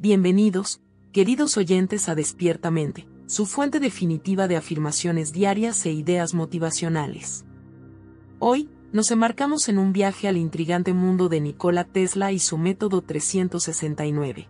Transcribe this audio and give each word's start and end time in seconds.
Bienvenidos, 0.00 0.80
queridos 1.10 1.56
oyentes 1.56 2.08
a 2.08 2.14
Despiertamente, 2.14 3.08
su 3.26 3.46
fuente 3.46 3.80
definitiva 3.80 4.46
de 4.46 4.56
afirmaciones 4.56 5.32
diarias 5.32 5.84
e 5.86 5.90
ideas 5.90 6.34
motivacionales. 6.34 7.44
Hoy, 8.38 8.70
nos 8.92 9.10
embarcamos 9.10 9.68
en 9.68 9.76
un 9.76 9.92
viaje 9.92 10.28
al 10.28 10.36
intrigante 10.36 10.92
mundo 10.92 11.28
de 11.28 11.40
Nikola 11.40 11.82
Tesla 11.82 12.30
y 12.30 12.38
su 12.38 12.58
método 12.58 13.02
369. 13.02 14.48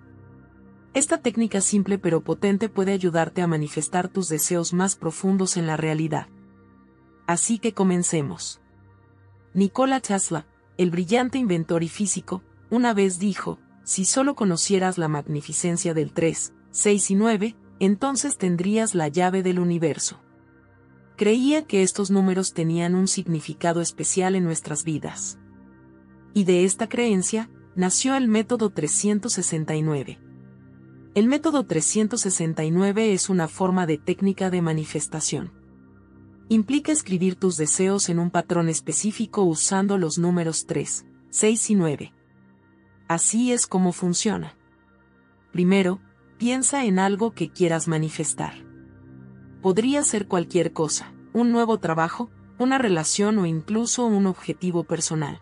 Esta 0.93 1.17
técnica 1.23 1.63
simple 1.63 1.99
pero 1.99 2.23
potente 2.23 2.69
puede 2.69 2.93
ayudarte 2.93 3.41
a 3.41 3.47
manifestar 3.47 4.09
tus 4.09 4.29
deseos 4.29 4.75
más 4.75 4.97
profundos 4.97 5.57
en 5.57 5.67
la 5.67 5.79
realidad. 5.79 6.29
Así 7.27 7.59
que 7.59 7.73
comencemos. 7.73 8.61
Nikola 9.55 10.01
Tesla, 10.01 10.47
el 10.77 10.91
brillante 10.91 11.39
inventor 11.39 11.83
y 11.83 11.89
físico, 11.89 12.43
una 12.69 12.93
vez 12.93 13.19
dijo, 13.19 13.59
si 13.89 14.05
solo 14.05 14.35
conocieras 14.35 14.99
la 14.99 15.09
magnificencia 15.09 15.95
del 15.95 16.13
3, 16.13 16.53
6 16.73 17.11
y 17.11 17.15
9, 17.15 17.57
entonces 17.81 18.37
tendrías 18.37 18.95
la 18.95 19.09
llave 19.09 19.43
del 19.43 19.59
universo. 19.59 20.21
Creía 21.17 21.65
que 21.65 21.83
estos 21.83 22.11
números 22.11 22.53
tenían 22.53 22.95
un 22.95 23.09
significado 23.09 23.81
especial 23.81 24.35
en 24.35 24.45
nuestras 24.45 24.85
vidas. 24.85 25.39
Y 26.35 26.45
de 26.45 26.65
esta 26.65 26.91
creencia, 26.91 27.49
nació 27.77 28.15
el 28.15 28.29
método 28.29 28.69
369. 28.69 30.19
El 31.15 31.27
método 31.27 31.65
369 31.65 33.15
es 33.15 33.31
una 33.31 33.49
forma 33.49 33.87
de 33.87 33.97
técnica 33.97 34.51
de 34.51 34.61
manifestación. 34.61 35.51
Implica 36.51 36.93
escribir 36.93 37.37
tus 37.37 37.57
deseos 37.57 38.11
en 38.11 38.19
un 38.19 38.31
patrón 38.31 38.69
específico 38.69 39.45
usando 39.45 39.97
los 39.97 40.19
números 40.19 40.67
3, 40.67 41.07
6 41.31 41.71
y 41.71 41.75
9. 41.75 42.18
Así 43.09 43.53
es 43.53 43.67
como 43.67 43.93
funciona. 43.93 44.55
Primero, 45.51 45.99
piensa 46.37 46.85
en 46.85 46.99
algo 46.99 47.33
que 47.33 47.51
quieras 47.51 47.89
manifestar. 47.89 48.53
Podría 49.63 50.03
ser 50.03 50.29
cualquier 50.29 50.73
cosa, 50.73 51.13
un 51.33 51.51
nuevo 51.51 51.79
trabajo, 51.79 52.31
una 52.59 52.77
relación 52.77 53.39
o 53.39 53.47
incluso 53.47 54.05
un 54.05 54.27
objetivo 54.27 54.85
personal. 54.85 55.41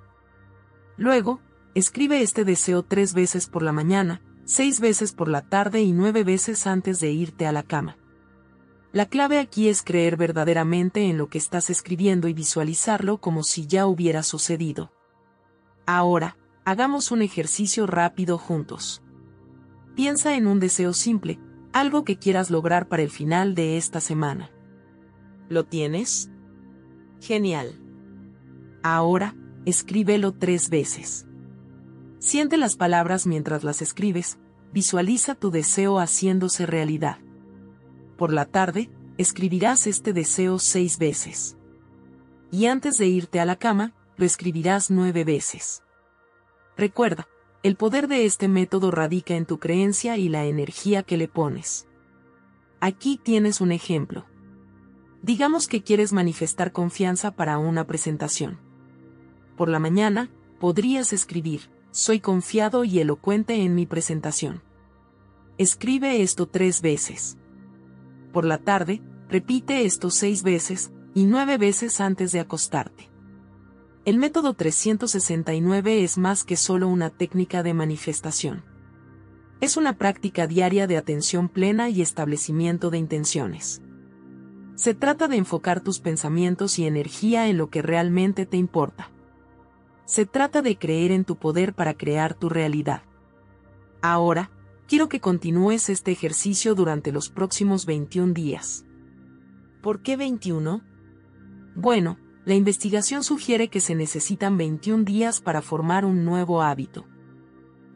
Luego, 0.96 1.40
escribe 1.74 2.22
este 2.22 2.44
deseo 2.44 2.84
tres 2.84 3.14
veces 3.14 3.48
por 3.48 3.62
la 3.62 3.72
mañana, 3.72 4.22
seis 4.44 4.80
veces 4.80 5.12
por 5.12 5.28
la 5.28 5.42
tarde 5.42 5.82
y 5.82 5.92
nueve 5.92 6.22
veces 6.22 6.66
antes 6.66 7.00
de 7.00 7.10
irte 7.10 7.46
a 7.46 7.52
la 7.52 7.64
cama. 7.64 7.96
La 8.92 9.06
clave 9.06 9.38
aquí 9.38 9.68
es 9.68 9.82
creer 9.82 10.16
verdaderamente 10.16 11.10
en 11.10 11.18
lo 11.18 11.28
que 11.28 11.36
estás 11.36 11.68
escribiendo 11.68 12.28
y 12.28 12.32
visualizarlo 12.32 13.18
como 13.18 13.42
si 13.42 13.66
ya 13.66 13.86
hubiera 13.86 14.22
sucedido. 14.22 14.92
Ahora, 15.84 16.36
Hagamos 16.68 17.12
un 17.12 17.22
ejercicio 17.22 17.86
rápido 17.86 18.38
juntos. 18.38 19.00
Piensa 19.94 20.34
en 20.34 20.48
un 20.48 20.58
deseo 20.58 20.94
simple, 20.94 21.38
algo 21.72 22.02
que 22.02 22.18
quieras 22.18 22.50
lograr 22.50 22.88
para 22.88 23.04
el 23.04 23.10
final 23.10 23.54
de 23.54 23.76
esta 23.76 24.00
semana. 24.00 24.50
¿Lo 25.48 25.64
tienes? 25.64 26.28
Genial. 27.20 27.80
Ahora, 28.82 29.36
escríbelo 29.64 30.32
tres 30.32 30.68
veces. 30.68 31.28
Siente 32.18 32.56
las 32.56 32.74
palabras 32.74 33.28
mientras 33.28 33.62
las 33.62 33.80
escribes, 33.80 34.40
visualiza 34.72 35.36
tu 35.36 35.52
deseo 35.52 36.00
haciéndose 36.00 36.66
realidad. 36.66 37.18
Por 38.18 38.32
la 38.32 38.44
tarde, 38.44 38.90
escribirás 39.18 39.86
este 39.86 40.12
deseo 40.12 40.58
seis 40.58 40.98
veces. 40.98 41.56
Y 42.50 42.66
antes 42.66 42.98
de 42.98 43.06
irte 43.06 43.38
a 43.38 43.44
la 43.44 43.54
cama, 43.54 43.94
lo 44.16 44.26
escribirás 44.26 44.90
nueve 44.90 45.22
veces. 45.22 45.84
Recuerda, 46.76 47.26
el 47.62 47.76
poder 47.76 48.06
de 48.06 48.26
este 48.26 48.48
método 48.48 48.90
radica 48.90 49.34
en 49.34 49.46
tu 49.46 49.58
creencia 49.58 50.16
y 50.18 50.28
la 50.28 50.44
energía 50.44 51.02
que 51.02 51.16
le 51.16 51.26
pones. 51.26 51.88
Aquí 52.80 53.18
tienes 53.22 53.60
un 53.60 53.72
ejemplo. 53.72 54.26
Digamos 55.22 55.66
que 55.66 55.82
quieres 55.82 56.12
manifestar 56.12 56.72
confianza 56.72 57.30
para 57.30 57.58
una 57.58 57.86
presentación. 57.86 58.58
Por 59.56 59.68
la 59.68 59.78
mañana, 59.78 60.30
podrías 60.60 61.12
escribir, 61.12 61.70
soy 61.90 62.20
confiado 62.20 62.84
y 62.84 63.00
elocuente 63.00 63.62
en 63.62 63.74
mi 63.74 63.86
presentación. 63.86 64.62
Escribe 65.56 66.20
esto 66.20 66.46
tres 66.46 66.82
veces. 66.82 67.38
Por 68.32 68.44
la 68.44 68.58
tarde, 68.58 69.00
repite 69.30 69.86
esto 69.86 70.10
seis 70.10 70.42
veces, 70.42 70.92
y 71.14 71.24
nueve 71.24 71.56
veces 71.56 72.02
antes 72.02 72.32
de 72.32 72.40
acostarte. 72.40 73.10
El 74.06 74.18
método 74.18 74.54
369 74.54 76.04
es 76.04 76.16
más 76.16 76.44
que 76.44 76.54
solo 76.54 76.86
una 76.86 77.10
técnica 77.10 77.64
de 77.64 77.74
manifestación. 77.74 78.62
Es 79.60 79.76
una 79.76 79.98
práctica 79.98 80.46
diaria 80.46 80.86
de 80.86 80.96
atención 80.96 81.48
plena 81.48 81.90
y 81.90 82.02
establecimiento 82.02 82.90
de 82.90 82.98
intenciones. 82.98 83.82
Se 84.76 84.94
trata 84.94 85.26
de 85.26 85.38
enfocar 85.38 85.80
tus 85.80 85.98
pensamientos 85.98 86.78
y 86.78 86.86
energía 86.86 87.48
en 87.48 87.58
lo 87.58 87.68
que 87.68 87.82
realmente 87.82 88.46
te 88.46 88.56
importa. 88.56 89.10
Se 90.04 90.24
trata 90.24 90.62
de 90.62 90.78
creer 90.78 91.10
en 91.10 91.24
tu 91.24 91.34
poder 91.34 91.74
para 91.74 91.94
crear 91.94 92.34
tu 92.34 92.48
realidad. 92.48 93.02
Ahora, 94.02 94.52
quiero 94.86 95.08
que 95.08 95.18
continúes 95.18 95.88
este 95.88 96.12
ejercicio 96.12 96.76
durante 96.76 97.10
los 97.10 97.28
próximos 97.28 97.86
21 97.86 98.34
días. 98.34 98.84
¿Por 99.82 100.00
qué 100.02 100.16
21? 100.16 100.80
Bueno, 101.74 102.18
la 102.46 102.54
investigación 102.54 103.24
sugiere 103.24 103.66
que 103.66 103.80
se 103.80 103.96
necesitan 103.96 104.56
21 104.56 105.02
días 105.02 105.40
para 105.40 105.62
formar 105.62 106.04
un 106.04 106.24
nuevo 106.24 106.62
hábito. 106.62 107.04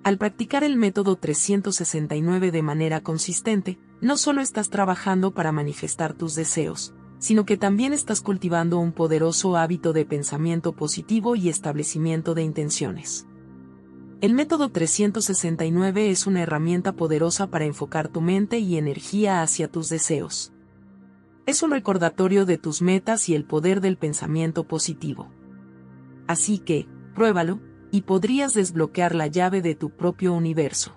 Al 0.03 0.19
practicar 0.19 0.65
el 0.65 0.77
método 0.77 1.15
369 1.15 2.51
de 2.51 2.61
manera 2.61 3.01
consistente, 3.01 3.79
no 4.01 4.17
solo 4.17 4.41
estás 4.41 4.69
trabajando 4.69 5.31
para 5.31 5.53
manifestar 5.53 6.15
tus 6.15 6.35
deseos, 6.35 6.93
sino 7.21 7.45
que 7.47 7.57
también 7.57 7.93
estás 7.93 8.23
cultivando 8.23 8.81
un 8.81 8.91
poderoso 8.91 9.57
hábito 9.57 9.93
de 9.93 10.05
pensamiento 10.05 10.73
positivo 10.73 11.37
y 11.37 11.49
establecimiento 11.49 12.35
de 12.35 12.43
intenciones. 12.43 13.29
El 14.21 14.35
método 14.35 14.69
369 14.71 16.11
es 16.11 16.27
una 16.27 16.43
herramienta 16.43 16.91
poderosa 16.91 17.47
para 17.47 17.67
enfocar 17.67 18.09
tu 18.09 18.21
mente 18.21 18.59
y 18.59 18.79
energía 18.79 19.43
hacia 19.43 19.71
tus 19.71 19.89
deseos 19.89 20.53
es 21.51 21.63
un 21.63 21.73
recordatorio 21.73 22.47
de 22.47 22.59
tus 22.59 22.81
metas 22.81 23.29
y 23.29 23.35
el 23.35 23.45
poder 23.45 23.81
del 23.81 23.99
pensamiento 23.99 24.65
positivo. 24.67 25.29
Así 26.27 26.59
que, 26.59 26.89
pruébalo, 27.15 27.61
y 27.91 28.03
podrías 28.03 28.55
desbloquear 28.55 29.15
la 29.15 29.27
llave 29.27 29.61
de 29.61 29.75
tu 29.75 29.91
propio 29.91 30.33
universo. 30.33 30.97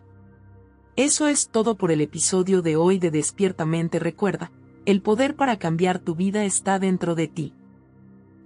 Eso 0.96 1.28
es 1.28 1.50
todo 1.50 1.76
por 1.76 1.92
el 1.92 2.02
episodio 2.02 2.62
de 2.62 2.76
hoy 2.76 3.00
de 3.00 3.10
Despiertamente 3.10 3.98
Recuerda, 3.98 4.52
el 4.86 5.02
poder 5.02 5.36
para 5.36 5.58
cambiar 5.58 5.98
tu 5.98 6.14
vida 6.14 6.46
está 6.46 6.78
dentro 6.78 7.16
de 7.16 7.28
ti. 7.28 7.56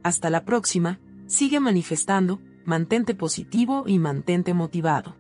Hasta 0.01 0.29
la 0.29 0.45
próxima, 0.45 1.01
sigue 1.25 1.59
manifestando, 1.59 2.39
mantente 2.63 3.15
positivo 3.15 3.83
y 3.85 3.99
mantente 3.99 4.53
motivado. 4.53 5.17